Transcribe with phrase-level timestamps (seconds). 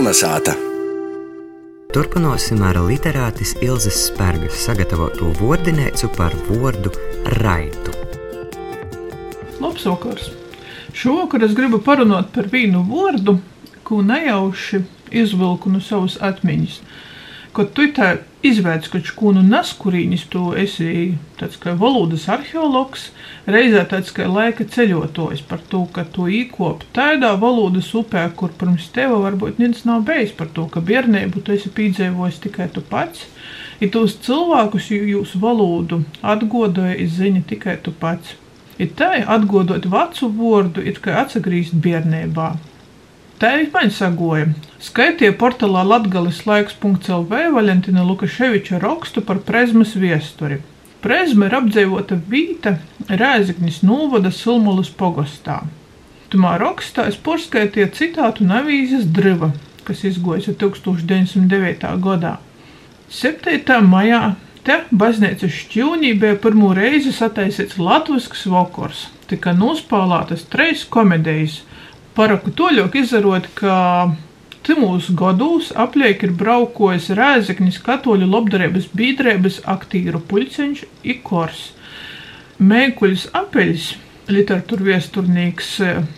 [0.00, 0.54] Kolnesāta.
[1.92, 6.88] Turpināsim ar literātis Ilzas Spērgas sagatavotu vārdinēcu par vārdu
[7.42, 7.92] raitu.
[9.60, 10.30] Labs vakars!
[10.96, 13.36] Šovakar es gribu parunāt par vienu vārdu,
[13.84, 14.80] ko nejauši
[15.20, 16.80] izvilku no savas atmiņas.
[17.56, 18.08] Kad tu tā
[18.46, 20.90] izvērts kaut ko no naskurīņas, tu esi
[21.40, 23.08] tāds kā valodas arheologs,
[23.50, 28.86] reizē tāds kā laika ceļotājs par to, ka tu īkop tādā valodas upē, kur pirms
[28.94, 33.26] teva varbūt viens nav bijis par to, ka bērnību tu esi piedzīvojis tikai tu pats.
[33.80, 38.36] Ir tos cilvēkus jūsu valodu atgodoja izziņa tikai tu pats.
[38.80, 42.52] Ir tā, atgodot vecu vārdu, ir kā atsagrīzt bērnībā.
[43.40, 44.50] Man sagoja.
[44.84, 50.58] Skaitīja portālā latgalis laiks.lv Valentina Lukaševiča rakstu par prezmas viesturi.
[51.00, 52.74] Prezma ir apdzīvota vīta
[53.08, 55.62] Rēziknis Nūvada Silmulas pogostā.
[56.28, 59.54] Tumā rakstā es porskaitīju citātu no avīzes Driva,
[59.88, 61.88] kas izgojas 1909.
[62.04, 62.36] gadā.
[63.08, 63.80] 7.
[63.88, 64.34] maijā
[64.68, 69.06] te baznīcas šķīvnī bija pirmo reizi sataisīts latvisks vakars.
[69.32, 71.62] Tika nospēlētas trejas komedijas–
[72.20, 73.76] paraku toļok izarot, ka
[74.60, 80.82] Timūs gados apliek ir braukojis Rēzeknis katoļu labdarības bīdrēbas aktīru puļceņš
[81.14, 81.62] Ikors.
[82.60, 83.86] Mēkuļs apeļs,
[84.28, 85.70] literatūra viesturnīgs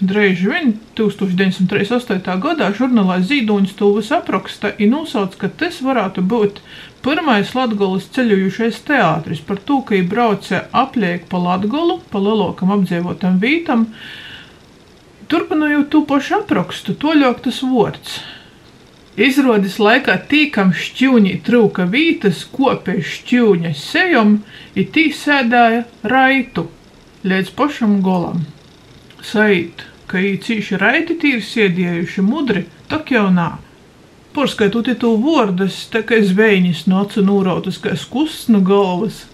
[0.00, 2.38] Dreiži vien 1938.
[2.46, 6.62] gadā žurnālā Zīdoņas tūvas apraksta ir nosauc, ka tas varētu būt
[7.04, 13.36] pirmais Latgolas ceļojušais teātris par to, ka ir brauce apliek pa Latgolu, pa lelokam apdzīvotam
[13.44, 13.84] vītam,
[15.30, 18.16] Turpinājot to pašu aprakstu, toļāk tas vārds.
[19.14, 24.32] Izrādās laikā tīkam šķūņī trūka vītas, kopē šķūņa sejam,
[24.74, 26.64] ir tī sēdāja raitu
[27.22, 28.40] līdz pašam golam.
[29.22, 33.52] Sait, ka ir cīši raiti tīri sēdējuši mudri, tak jau nā.
[34.34, 39.28] Porskaitot to vārdas, tā kā zvejņas no acu nūrautas, kā skusts no galvas.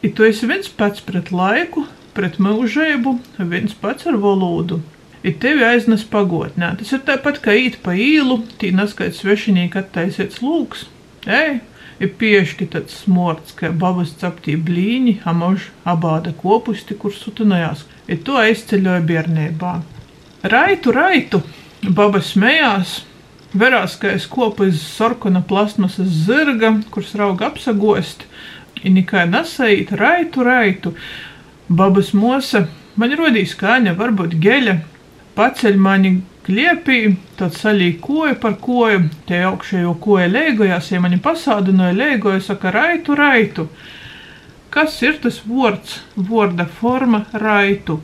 [0.00, 1.84] I tu esi viens pats pret laiku,
[2.16, 3.18] pret mūžību,
[3.52, 4.80] viens pats ar valodu
[5.24, 6.74] ir tevi aiznes pagotnē.
[6.80, 10.84] Tas ir tāpat kā īt pa īlu, tī naskaits svešinīgi attaisiets lūks.
[11.24, 11.58] Ej,
[12.02, 17.86] ir pieški tāds smorts, kā babas captī blīņi, amož abāda kopusti, kur sutinājās.
[18.10, 19.74] Ir to aizceļoja bērnībā.
[20.52, 21.40] Raitu, raitu,
[21.96, 22.98] baba smējās,
[23.56, 28.26] verās, ka es kopu iz sarkana plasmasas zirga, kurš rauga apsagost,
[28.82, 30.92] ir nekai nasait, raitu, raitu.
[31.68, 32.66] Babas mosa,
[33.00, 34.82] man rodīs kāņa, varbūt geļa,
[35.36, 36.14] paceļ mani
[36.44, 42.72] kliepī, tad salīja koju par koju, te augšējo koju lēgojās, ja mani pasādinoja lēgoja, saka
[42.74, 43.68] raitu, raitu.
[44.74, 48.00] Kas ir tas vārds, vārda forma raitu?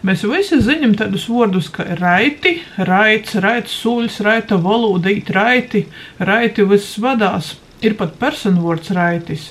[0.00, 2.54] Mēs visi zinām tādus vārdus kā raiti,
[2.88, 5.84] raits, raits, sūļs, raita valoda, it raiti,
[6.18, 7.58] raiti viss vadās.
[7.84, 9.50] Ir pat personu vārds raitis.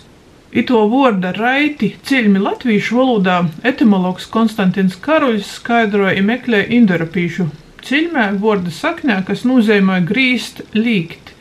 [0.49, 3.39] Ito vārda raiti ceļmi latviešu valodā
[3.69, 7.45] etimologs Konstantins Karuļs skaidroja i meklē indoeiropīšu
[7.85, 11.33] ceļmē vārda saknē, kas nozīmē grīst, līgt.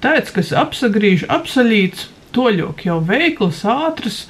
[0.00, 4.24] Tāds, kas apsagrīž, apsalīts, toļok jau veikls, ātrs,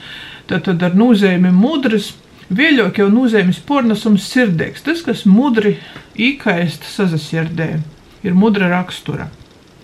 [0.51, 2.15] tad, tad ar nozīmi mudrs,
[2.47, 5.73] Vieļok jau nozīmes pornesums sirdīgs, tas, kas mudri
[6.15, 7.67] īkaist sazasirdē,
[8.23, 9.27] ir mudra rakstura.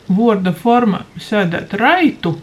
[0.06, 2.36] Vorda forma sēdēt raitu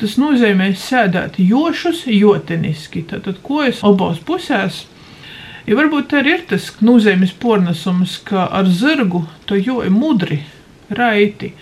[0.00, 4.84] Tas nozīmē sēdēt jošus, joteniski, tātad kojas abās pusēs.
[5.64, 10.42] Ja varbūt tā ir tas nozīmes pornesums, ka ar zirgu to joja mudri,
[10.90, 11.54] raiti.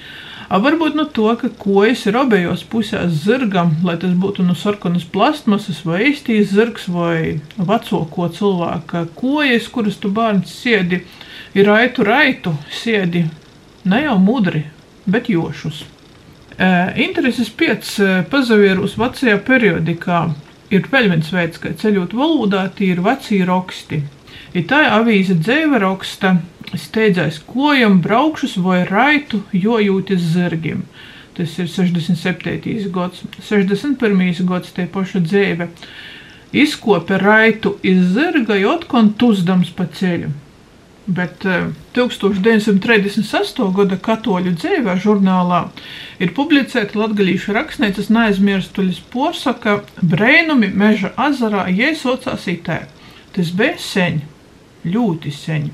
[0.53, 5.07] A varbūt no to, ka kojas ir abejos pusēs zirgam, lai tas būtu no sarkanas
[5.09, 11.05] plastmasas vai īstīs zirgs vai vecoko cilvēka kojas, kuras tu bērns siedi,
[11.57, 13.27] ir raitu raitu siedi,
[13.85, 14.67] ne jau mudri,
[15.07, 15.87] bet jošus.
[17.03, 17.87] Intereses piec
[18.31, 20.25] pazavierus vecajā periodikā
[20.73, 24.03] ir vēl viens veids, kā ceļot valodā, tie ir veci raksti.
[24.53, 26.37] Ir tā avīze dzēva raksta,
[26.77, 30.85] steidzais kojam braukšus vai raitu, jo jūties zirgiem.
[31.37, 32.89] Tas ir 67.
[32.93, 34.45] gads, 61.
[34.49, 35.69] gads tie paša dzēve.
[36.53, 40.29] Izkopa raitu iz zirga, jotkon tuzdams pa ceļu.
[41.07, 41.43] Bet
[41.95, 43.65] 1938.
[43.67, 45.65] Eh, gada katoļu dzīvē žurnālā
[46.23, 52.85] ir publicēta latgalīšu rakstnieces neaizmirstuļas posaka Brēnumi meža azarā iesaucās itē.
[53.35, 54.21] Tas bija seņ,
[54.87, 55.71] ļoti seņ.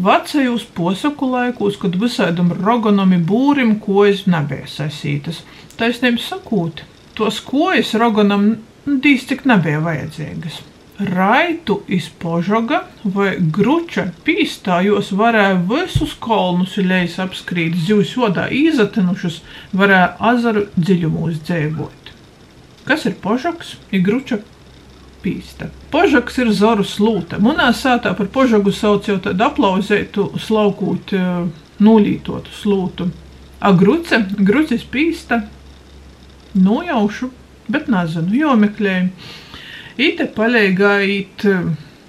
[0.00, 5.42] Vecajos posaku laikos, kad visādam roganami būrim kojas nebija sasītas.
[5.76, 6.86] Taisnība sakūt,
[7.18, 8.54] tos kojas roganam
[8.86, 10.62] dīs tik nebija vajadzīgas.
[11.00, 19.40] Raitu iz požoga vai gruča pīstājos varēja visus kolnus lejas apskrīt, zivs jodā īzatenušus
[19.72, 22.12] varēja azaru dziļumos dzēvot.
[22.84, 23.76] Kas ir požoks?
[23.94, 24.40] Ir gruča
[25.24, 25.70] pīsta.
[25.92, 27.40] Požoks ir zoru slūta.
[27.42, 31.14] Munā sātā par požogu sauc jau tādu aplauzētu, slaukūt,
[31.80, 33.10] nulītotu slūtu.
[33.60, 35.42] A gruce, grucis pīsta,
[36.56, 37.30] nojaušu,
[37.70, 39.10] bet nezinu, jomeklēju.
[39.98, 41.44] Ite paļēgā īt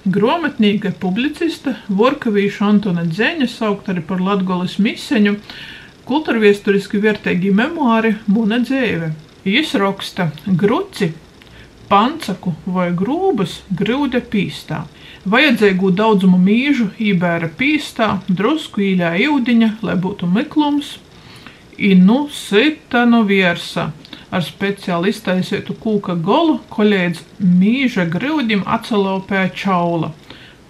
[0.05, 5.35] gromatnīga publicista Vorkavīša Antona Dzeņa, saukt arī par Latgolas miseņu,
[6.05, 9.11] kulturviesturiski vērtēgi memoāri Muna dzēve.
[9.45, 11.11] Jis raksta gruci,
[11.89, 14.83] pancaku vai grūbas grūde pīstā.
[15.25, 20.99] Vajadzēgu daudzumu mīžu ībēra pīstā, drusku īļā iudiņa, lai būtu miklums,
[21.77, 23.89] i nu sita no viersa
[24.31, 30.11] ar speciāli iztaisītu kūka golu, ko līdz mīža grūdim atsalopēja čaula.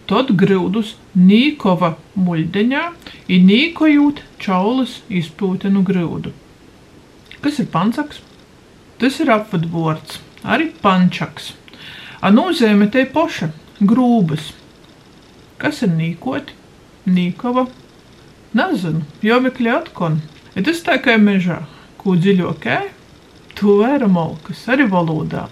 [0.10, 2.84] Tad grūdus nīkova muļdeņā,
[3.32, 6.34] i nīkojūt čaulas izpūtenu grūdu.
[7.42, 8.20] Kas ir pancaks?
[9.02, 11.54] Tas ir apvadvords, arī pančaks.
[12.22, 13.50] A nozīme te poša–
[13.92, 14.52] grūbas.
[15.62, 16.58] Kas ir nīkoti?
[17.10, 17.66] Nīkova?
[18.58, 20.20] Nezinu, jomekļi atkon.
[20.54, 21.62] Ja tas tā kā mežā,
[22.02, 22.78] ko dziļokē,
[23.62, 25.44] tu vaira molkas arī valodā.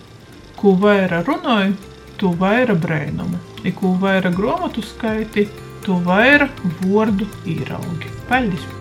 [0.57, 1.75] Ko vaira runāju,
[2.17, 3.37] tu vaira brēnumu.
[3.61, 5.45] I ko vaira gromatu skaiti,
[5.85, 6.49] tu vaira
[6.81, 8.17] vordu īraugi.
[8.31, 8.78] Paldies!